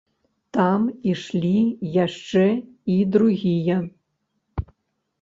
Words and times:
Там 0.55 0.87
ішлі 1.11 1.53
яшчэ 2.05 2.43
й 2.49 2.99
другія. 3.17 3.81